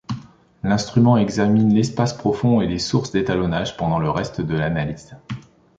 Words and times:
L'instrument 0.63 1.15
examine 1.15 1.75
l'espace 1.75 2.15
profond 2.15 2.59
et 2.59 2.67
les 2.67 2.79
sources 2.79 3.11
d'étalonnage 3.11 3.77
pendant 3.77 3.99
le 3.99 4.09
reste 4.09 4.41
de 4.41 4.55
l'analyse. 4.57 5.15